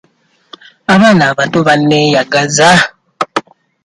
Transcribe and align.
Abaana 0.93 1.23
abato 1.31 1.57
banneeyagaza. 1.67 2.69